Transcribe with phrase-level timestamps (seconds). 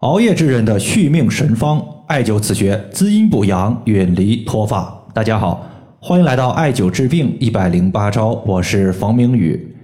[0.00, 4.90] 熬夜之人的续命神方，艾灸此穴滋阴补阳，远离脱发。
[5.12, 5.62] 大家好，
[6.00, 9.76] 欢迎来到艾灸治病一百零八招，我是冯明宇。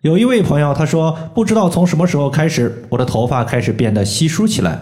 [0.00, 4.76] 有一位朋友他说，不知道从什么时候开始，我的头发开始变得稀疏起来。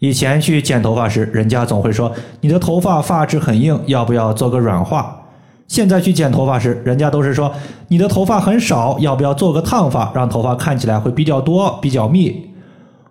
[0.00, 5.22] 以前去剪头发时，人家总会说你的头发发质很硬，要不要做个软化？
[5.68, 7.52] 现在去剪头发时，人家都是说
[7.86, 12.49] 你的头发很少，要不要做个烫发，让头发看起来会比较多、比较密。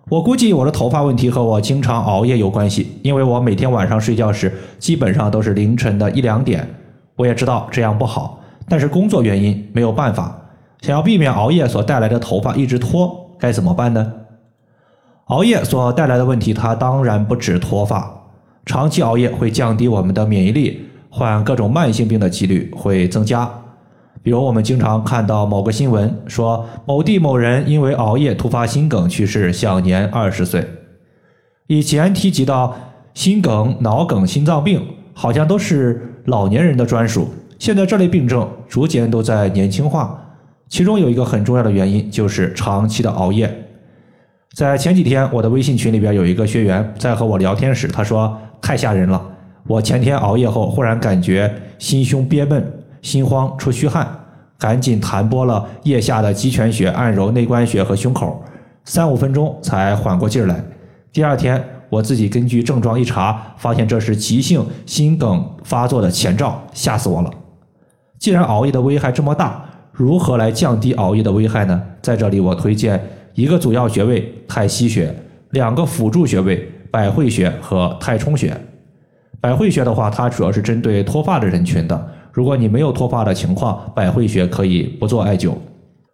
[0.08, 6.66] 我估计我的头发问题和我经常熬夜有关系，因为我每天晚上睡觉时基本上都是凌晨的一两点。
[7.16, 10.36] 我也知道这样不好，但是工作原因没有办法。
[10.80, 14.12] 想要避免熬夜所带来的头发一直脱，该怎么办呢？
[15.26, 18.10] 熬夜所带来的问题，它当然不止脱发，
[18.64, 23.48] 长期熬夜会降低我们的免疫力，患各种慢性病的几率会增加。
[24.22, 30.64] 比如我们经常看到某个新闻说某地某人因为熬夜突发心梗去世，享年二十岁。
[31.66, 32.76] 以前提及到
[33.14, 37.28] 心梗、脑梗、心脏病，好像都是老年人的专属。
[37.58, 40.18] 现在这类病症逐渐都在年轻化，
[40.68, 43.66] 其中有一个很重要的原因就是长期的熬夜。
[44.54, 49.22] 在前几天，我的微信群里边有一个学员在和我聊天时，他说太吓人了，
[49.66, 52.79] 我前天熬夜后忽然感觉心胸憋闷。
[53.02, 54.08] 心慌出虚汗，
[54.58, 58.42] 赶紧弹拨了腋下的极泉穴，按揉内关穴和胸口，
[58.84, 60.62] 三五分钟才缓过劲儿来。
[61.12, 67.30] 第二天，我自己根据症状一查，发现这是急性心梗发作的前兆，吓死我了。
[68.18, 71.82] 既然熬夜的危害这么大，如何来降低熬夜的危害呢？
[72.02, 73.02] 在这里，我推荐
[73.34, 75.14] 一个主要穴位太溪穴，
[75.50, 78.56] 两个辅助穴位百会穴和太冲穴。
[79.40, 82.08] 百会穴的话，它主要是针对脱发的人群的。
[82.40, 85.52] 如果你没有脱发的情况，百会穴可以不做艾灸。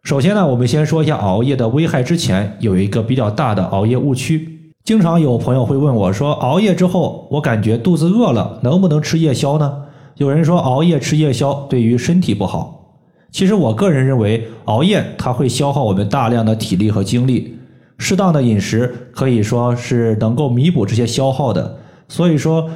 [0.02, 2.02] 首先呢，我们先说一下熬夜的危害。
[2.02, 9.72] 之前有一个比较大的熬夜误区，经常有朋友会问我说，熬夜之后我感觉肚子饿了，能不能吃夜宵呢？
[10.16, 12.96] 有人说熬夜吃夜宵对于身体不好。
[13.30, 17.56] 其实我个人认为，熬夜它会消耗我们大量的体力和精力，
[17.98, 21.76] 适当的饮食可以说是能够弥补这些消耗的。
[22.08, 22.68] 所以说。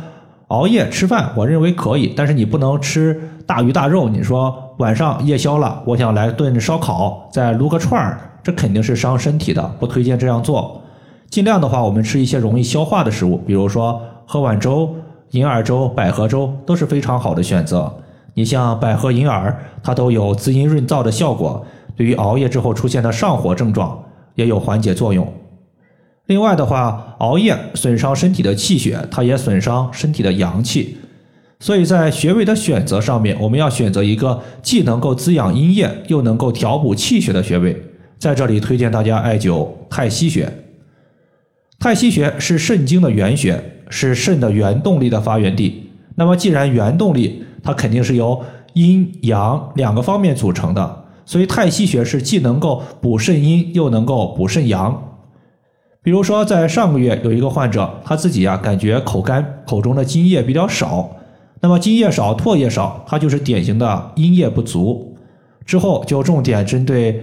[0.51, 4.09] 熬夜吃饭，我认为可以，但是你不能吃大鱼大肉。
[4.09, 10.83] 你说晚上夜宵了，我想来顿烧烤，再撸个串儿，这肯定是伤身体的，不推荐这样做。
[11.31, 14.93] 尽量的话，我们吃一些容易消化的食物，比如说喝碗粥、
[15.31, 17.93] 银耳粥、百合粥都是非常好的选择。
[18.35, 23.97] 你像百合、银耳，它都有滋阴润燥的效果，对于熬夜之后出现的上火症状
[24.35, 25.33] 也有缓解作用。
[26.31, 30.97] 另外的话，熬夜损伤身体的气血，它也损伤身体的阳气，
[31.59, 37.77] 所以在穴位的选择上面，我们要选择一个既能够滋养阴液，又能够调补气血的穴位。
[38.17, 40.49] 在这里推荐大家艾灸太溪穴。
[41.81, 45.91] 太溪穴是肾经的原穴，是肾的原动力的发源地。
[46.15, 48.41] 那么既然原动力，它肯定是由
[48.75, 55.10] 阴阳两个方面组成的，所以太溪穴是既能够补肾阴，又能够补肾阳。
[56.03, 61.11] 比如说，在上个月有一个患者，他自己呀感觉口干，口中的津液比较少。
[61.61, 65.15] 那么津液少、唾液少，他就是典型的阴液不足。
[65.67, 67.23] 之后就重点针对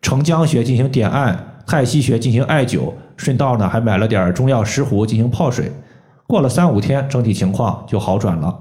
[0.00, 5.72] 承浆穴进行点按，太溪穴进行艾灸，顺道呢还买了点中药石斛进行泡水。
[6.28, 8.56] 过了三五天，整体情况就好转了。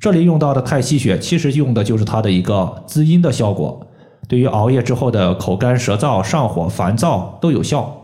[0.00, 3.86] 这里用到的太溪穴，其实用的就是它的一个滋阴的效果，
[4.26, 7.99] 对于熬夜之后的口干舌燥、上火、烦躁都有效。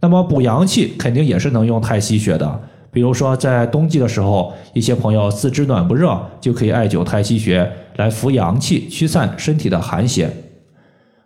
[0.00, 2.60] 那么补阳气肯定也是能用太溪穴的，
[2.92, 10.30] 比如说在冬季的时候，一些朋友四肢暖不热，就可以艾灸太溪穴来扶阳气，驱散身体的寒邪。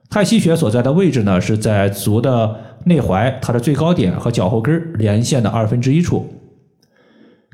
[0.08, 6.26] 太溪穴所在的位置呢，是在足的内踝，它的最高点和脚后跟连线的二分之一处。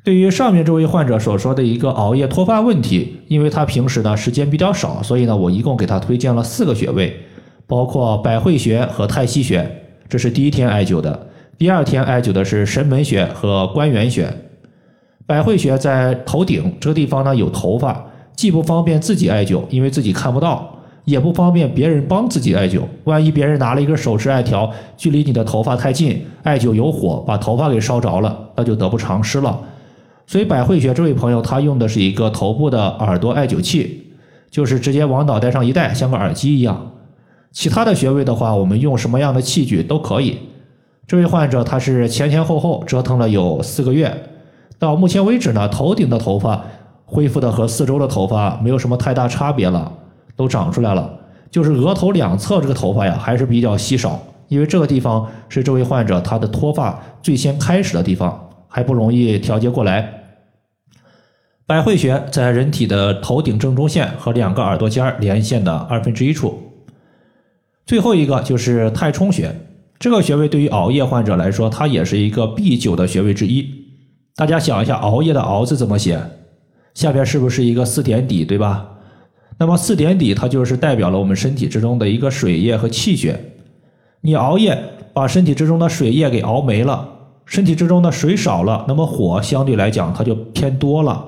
[0.04, 7.14] 对于上面这位患者所说的一个熬夜脱发问题，因为他平时呢时间比较少，所以呢我一共给他推荐了四个穴位，
[7.66, 9.87] 包括百会穴和太溪穴。
[10.08, 14.32] 这是第一天艾灸的，第二天艾灸的是神门穴和关元穴。
[15.26, 20.74] 百会穴在头顶这个地方呢，有头发，既不方便自己艾灸，因为自己看不到，
[21.04, 22.80] 也不方便别人帮自己艾灸。
[23.04, 29.60] 万一别人拿了一根手持艾条，距离你的头发太近，艾灸有火，把头发给烧着了，那就得不偿失了。
[30.26, 34.06] 所以百会穴这位朋友他用的是一个头部的耳朵艾灸器，
[34.50, 36.92] 就是直接往脑袋上一戴，像个耳机一样。
[37.50, 40.38] 其他的穴位的话，我们用什么样的器具都可以。
[41.06, 44.14] 这位患者他是前前后后折腾了有四个月，
[44.78, 46.62] 到目前为止呢，头顶的头发
[47.06, 49.90] 恢复的和四周的头发没有什么太大差别了，
[50.36, 51.10] 都长出来了。
[51.50, 60.12] 就是额头两侧这个头发呀，还是比较稀少，因为这个地方是这位患者他的脱发最先开始的地方，还不容易调节过来。
[61.66, 66.67] 百会穴在人体的头顶正中线和两个耳朵尖连线的二分之一处。
[67.88, 69.50] 最后一个就是太冲穴，
[69.98, 73.66] 这个穴位对于熬夜患者来说，它也是一个必灸的穴位之一。
[74.36, 76.20] 大家想一下，熬夜的熬字怎么写？
[76.92, 78.86] 下边是不是一个四点底，对吧？
[79.56, 83.54] 那么四点底它就是代表了我们身体之中的一个水液和气血。
[84.20, 84.78] 你熬夜
[85.14, 87.08] 把身体之中的水液给熬没了，
[87.46, 91.24] 身体之中的水少了，那么火相对来讲它就偏多了。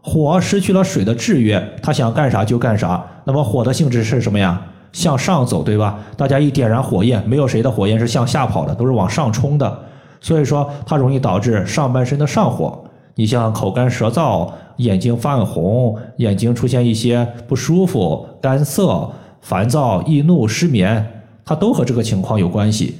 [0.00, 3.04] 火失去了水的制约，它想干啥就干啥。
[3.26, 4.58] 那么火的性质是什么呀？
[4.92, 5.98] 向上走，对吧？
[6.16, 9.78] 大家一点燃火焰，没有谁的火焰是向下跑的，都是往上冲的。
[10.20, 12.84] 所以说，它容易导致上半身的上火。
[13.14, 22.96] 你像口干舌燥、眼睛泛红、眼睛出现一些不舒服、干涩、烦躁、易怒、失眠，它都和这个情况有关系。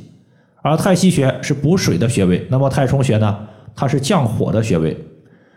[0.60, 3.38] 而太溪穴是补水的穴位，那么太冲穴呢？
[3.76, 4.96] 它是降火的穴位。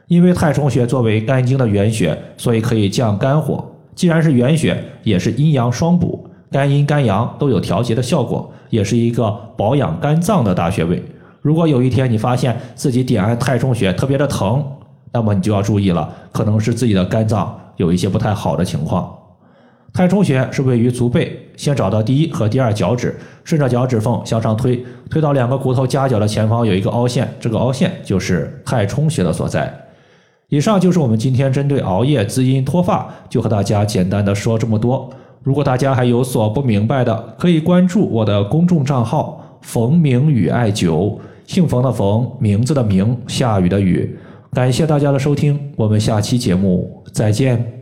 [0.07, 3.66] 因为太冲穴作为肝经的原穴，所以可以降肝火。
[3.96, 11.04] 既然是原穴，也是阴阳双补，肝阴肝阳都有调节的效果，也是一个保养肝脏的大穴位。
[11.42, 14.64] 如果有一天你发现自己点按太冲穴特别的疼，
[15.12, 19.12] 那么你就要注意了，可能是自己的肝脏有一些不太好的情况。
[19.94, 29.81] 太冲穴是位于足背，先找到第一和第二脚趾，顺着脚趾缝向上推，推到两个骨头夹角的前方有一个凹陷，这个凹陷就是太冲穴的所在。
[30.51, 35.09] 以上就是我们今天针对熬夜滋阴脱发，就和大家简单的说这么多。
[35.44, 41.18] 如果大家还有所不明白的，可以关注我的公众账号“冯明宇艾灸”，
[41.48, 44.13] 姓冯的冯，名字的名，下雨的雨。
[44.51, 47.81] 感谢大家的收听，我们下期节目再见。